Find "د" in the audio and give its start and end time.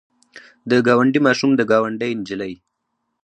0.69-0.71, 1.55-1.61